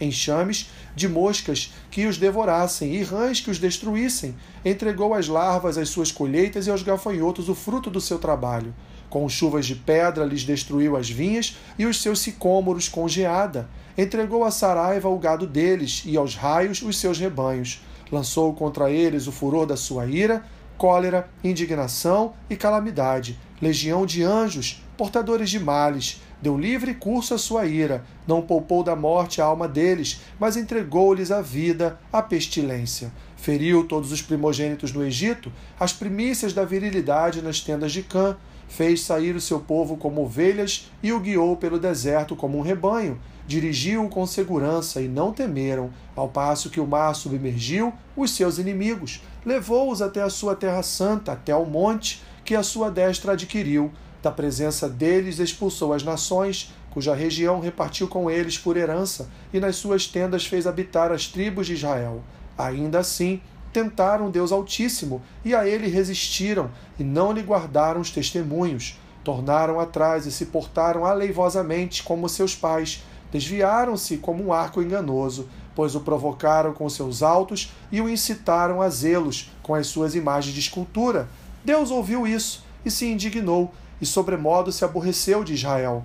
enxames 0.00 0.70
de 0.94 1.08
moscas 1.08 1.74
que 1.90 2.06
os 2.06 2.16
devorassem, 2.16 2.94
e 2.94 3.02
rãs 3.02 3.40
que 3.40 3.50
os 3.50 3.58
destruíssem. 3.58 4.36
Entregou 4.64 5.12
às 5.12 5.26
larvas 5.26 5.76
as 5.76 5.88
suas 5.88 6.12
colheitas 6.12 6.68
e 6.68 6.70
aos 6.70 6.84
gafanhotos 6.84 7.48
o 7.48 7.54
fruto 7.54 7.90
do 7.90 8.00
seu 8.00 8.20
trabalho. 8.20 8.72
Com 9.10 9.28
chuvas 9.28 9.66
de 9.66 9.74
pedra 9.74 10.24
lhes 10.24 10.42
destruiu 10.42 10.96
as 10.96 11.10
vinhas 11.10 11.56
e 11.76 11.84
os 11.84 12.00
seus 12.00 12.20
sicômoros 12.20 12.88
com 12.88 13.08
geada 13.08 13.68
entregou 13.96 14.44
a 14.44 14.50
Saraiva 14.50 15.08
o 15.08 15.18
gado 15.18 15.46
deles 15.46 16.02
e 16.04 16.16
aos 16.16 16.34
raios 16.34 16.82
os 16.82 16.98
seus 16.98 17.18
rebanhos. 17.18 17.82
Lançou 18.10 18.52
contra 18.54 18.90
eles 18.90 19.26
o 19.26 19.32
furor 19.32 19.66
da 19.66 19.76
sua 19.76 20.06
ira, 20.06 20.44
cólera, 20.76 21.28
indignação 21.42 22.34
e 22.50 22.56
calamidade, 22.56 23.38
legião 23.60 24.04
de 24.04 24.22
anjos, 24.22 24.82
portadores 24.96 25.50
de 25.50 25.58
males. 25.58 26.20
Deu 26.42 26.58
livre 26.58 26.94
curso 26.94 27.32
à 27.32 27.38
sua 27.38 27.64
ira, 27.64 28.04
não 28.26 28.42
poupou 28.42 28.82
da 28.82 28.94
morte 28.94 29.40
a 29.40 29.44
alma 29.46 29.66
deles, 29.66 30.20
mas 30.38 30.56
entregou-lhes 30.56 31.30
a 31.30 31.40
vida, 31.40 31.98
a 32.12 32.20
pestilência. 32.20 33.10
Feriu 33.36 33.84
todos 33.84 34.12
os 34.12 34.20
primogênitos 34.20 34.92
no 34.92 35.02
Egito, 35.02 35.50
as 35.78 35.92
primícias 35.92 36.52
da 36.52 36.64
virilidade 36.64 37.40
nas 37.40 37.60
tendas 37.60 37.92
de 37.92 38.02
Cã, 38.02 38.36
fez 38.76 39.02
sair 39.02 39.34
o 39.34 39.40
seu 39.40 39.60
povo 39.60 39.96
como 39.96 40.22
ovelhas 40.22 40.90
e 41.02 41.12
o 41.12 41.20
guiou 41.20 41.56
pelo 41.56 41.78
deserto 41.78 42.36
como 42.36 42.58
um 42.58 42.62
rebanho 42.62 43.18
dirigiu-o 43.46 44.08
com 44.08 44.26
segurança 44.26 45.00
e 45.00 45.08
não 45.08 45.32
temeram, 45.32 45.90
ao 46.16 46.28
passo 46.28 46.70
que 46.70 46.80
o 46.80 46.86
mar 46.86 47.14
submergiu 47.14 47.92
os 48.16 48.30
seus 48.30 48.58
inimigos, 48.58 49.22
levou-os 49.44 50.00
até 50.00 50.22
a 50.22 50.30
sua 50.30 50.56
terra 50.56 50.82
santa, 50.82 51.32
até 51.32 51.52
ao 51.52 51.66
monte 51.66 52.22
que 52.44 52.54
a 52.54 52.62
sua 52.62 52.90
destra 52.90 53.32
adquiriu. 53.32 53.92
Da 54.22 54.30
presença 54.30 54.88
deles 54.88 55.38
expulsou 55.38 55.92
as 55.92 56.02
nações, 56.02 56.72
cuja 56.90 57.14
região 57.14 57.60
repartiu 57.60 58.08
com 58.08 58.30
eles 58.30 58.56
por 58.56 58.76
herança, 58.76 59.28
e 59.52 59.60
nas 59.60 59.76
suas 59.76 60.06
tendas 60.06 60.46
fez 60.46 60.66
habitar 60.66 61.12
as 61.12 61.26
tribos 61.26 61.66
de 61.66 61.74
Israel. 61.74 62.22
Ainda 62.56 63.00
assim, 63.00 63.42
tentaram 63.74 64.30
Deus 64.30 64.52
Altíssimo, 64.52 65.20
e 65.44 65.54
a 65.54 65.68
ele 65.68 65.88
resistiram, 65.88 66.70
e 66.98 67.04
não 67.04 67.30
lhe 67.30 67.42
guardaram 67.42 68.00
os 68.00 68.10
testemunhos 68.10 68.96
tornaram 69.24 69.80
atrás 69.80 70.26
e 70.26 70.30
se 70.30 70.46
portaram 70.46 71.04
aleivosamente 71.04 72.02
como 72.02 72.28
seus 72.28 72.54
pais, 72.54 73.02
desviaram-se 73.32 74.18
como 74.18 74.44
um 74.44 74.52
arco 74.52 74.82
enganoso, 74.82 75.48
pois 75.74 75.96
o 75.96 76.00
provocaram 76.00 76.72
com 76.72 76.88
seus 76.88 77.22
altos 77.22 77.72
e 77.90 78.00
o 78.00 78.08
incitaram 78.08 78.80
a 78.80 78.88
zelos 78.88 79.50
com 79.62 79.74
as 79.74 79.88
suas 79.88 80.14
imagens 80.14 80.54
de 80.54 80.60
escultura. 80.60 81.26
Deus 81.64 81.90
ouviu 81.90 82.26
isso 82.26 82.62
e 82.84 82.90
se 82.90 83.10
indignou, 83.10 83.72
e 84.00 84.06
sobremodo 84.06 84.70
se 84.70 84.84
aborreceu 84.84 85.42
de 85.42 85.54
Israel. 85.54 86.04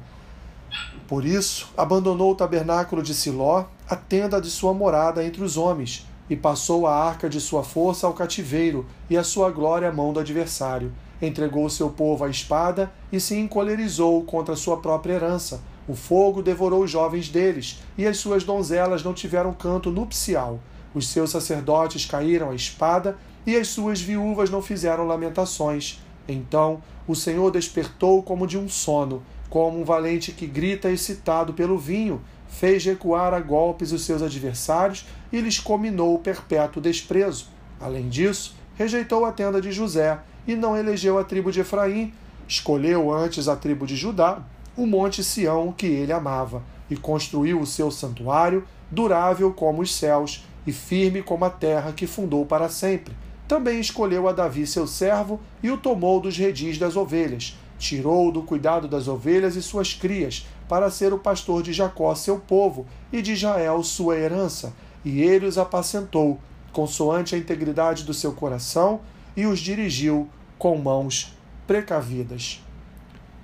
Por 1.07 1.25
isso, 1.25 1.69
abandonou 1.75 2.31
o 2.31 2.35
tabernáculo 2.35 3.03
de 3.03 3.13
Siló, 3.13 3.65
a 3.89 3.95
tenda 3.95 4.39
de 4.39 4.49
sua 4.49 4.73
morada 4.73 5.25
entre 5.25 5.43
os 5.43 5.57
homens, 5.57 6.07
e 6.29 6.35
passou 6.35 6.85
a 6.85 6.95
arca 6.95 7.27
de 7.27 7.41
sua 7.41 7.63
força 7.63 8.05
ao 8.05 8.13
cativeiro, 8.13 8.85
e 9.09 9.17
a 9.17 9.23
sua 9.23 9.49
glória 9.49 9.89
à 9.89 9.91
mão 9.91 10.13
do 10.13 10.19
adversário. 10.19 10.91
Entregou 11.21 11.69
seu 11.69 11.89
povo 11.89 12.23
à 12.23 12.29
espada 12.29 12.91
e 13.11 13.19
se 13.19 13.35
encolerizou 13.35 14.23
contra 14.23 14.55
sua 14.55 14.77
própria 14.77 15.13
herança. 15.13 15.61
O 15.87 15.95
fogo 15.95 16.41
devorou 16.41 16.83
os 16.83 16.91
jovens 16.91 17.29
deles, 17.29 17.81
e 17.97 18.05
as 18.05 18.17
suas 18.17 18.43
donzelas 18.43 19.03
não 19.03 19.13
tiveram 19.13 19.53
canto 19.53 19.89
nupcial. 19.89 20.59
Os 20.93 21.07
seus 21.07 21.31
sacerdotes 21.31 22.05
caíram 22.05 22.51
à 22.51 22.55
espada, 22.55 23.17
e 23.45 23.55
as 23.55 23.69
suas 23.69 23.99
viúvas 23.99 24.49
não 24.49 24.61
fizeram 24.61 25.07
lamentações. 25.07 25.99
Então 26.27 26.81
o 27.07 27.15
Senhor 27.15 27.49
despertou 27.49 28.21
como 28.21 28.45
de 28.45 28.57
um 28.57 28.69
sono, 28.69 29.23
como 29.49 29.81
um 29.81 29.83
valente 29.83 30.31
que 30.31 30.45
grita 30.45 30.91
excitado 30.91 31.53
pelo 31.53 31.77
vinho, 31.77 32.21
fez 32.47 32.85
recuar 32.85 33.33
a 33.33 33.39
golpes 33.39 33.91
os 33.91 34.03
seus 34.03 34.21
adversários 34.21 35.05
e 35.31 35.39
lhes 35.41 35.59
cominou 35.59 36.15
o 36.15 36.19
perpétuo 36.19 36.81
desprezo. 36.81 37.47
Além 37.79 38.09
disso, 38.09 38.55
rejeitou 38.75 39.25
a 39.25 39.31
tenda 39.31 39.61
de 39.61 39.71
José 39.71 40.19
e 40.47 40.55
não 40.55 40.75
elegeu 40.75 41.17
a 41.17 41.23
tribo 41.23 41.51
de 41.51 41.61
Efraim, 41.61 42.13
escolheu 42.47 43.13
antes 43.13 43.47
a 43.47 43.55
tribo 43.55 43.85
de 43.85 43.95
Judá, 43.95 44.41
o 44.75 44.85
monte 44.85 45.23
Sião 45.23 45.71
que 45.71 45.85
ele 45.85 46.11
amava, 46.11 46.63
e 46.89 46.95
construiu 46.95 47.59
o 47.59 47.65
seu 47.65 47.91
santuário, 47.91 48.65
durável 48.89 49.53
como 49.53 49.81
os 49.81 49.93
céus 49.93 50.45
e 50.65 50.71
firme 50.71 51.21
como 51.21 51.45
a 51.45 51.49
terra 51.49 51.93
que 51.93 52.07
fundou 52.07 52.45
para 52.45 52.69
sempre. 52.69 53.13
Também 53.47 53.79
escolheu 53.79 54.27
a 54.27 54.31
Davi 54.31 54.65
seu 54.65 54.85
servo 54.85 55.39
e 55.61 55.71
o 55.71 55.77
tomou 55.77 56.19
dos 56.19 56.37
redis 56.37 56.77
das 56.77 56.95
ovelhas, 56.95 57.57
tirou 57.77 58.31
do 58.31 58.43
cuidado 58.43 58.87
das 58.87 59.07
ovelhas 59.07 59.55
e 59.55 59.61
suas 59.61 59.93
crias, 59.93 60.45
para 60.67 60.91
ser 60.91 61.13
o 61.13 61.17
pastor 61.17 61.63
de 61.63 61.73
Jacó, 61.73 62.13
seu 62.13 62.37
povo, 62.39 62.85
e 63.11 63.21
de 63.21 63.33
Israel, 63.33 63.81
sua 63.81 64.17
herança, 64.17 64.73
e 65.03 65.21
ele 65.21 65.45
os 65.45 65.57
apacentou, 65.57 66.39
consoante 66.71 67.35
a 67.35 67.37
integridade 67.37 68.03
do 68.03 68.13
seu 68.13 68.33
coração, 68.33 69.01
e 69.35 69.45
os 69.45 69.59
dirigiu 69.59 70.29
com 70.57 70.77
mãos 70.77 71.35
precavidas. 71.65 72.61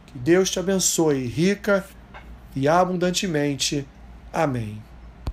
Que 0.08 0.18
Deus 0.18 0.50
te 0.50 0.60
abençoe 0.60 1.26
rica 1.26 1.86
e 2.56 2.68
abundantemente. 2.68 3.88
Amém. 4.34 4.82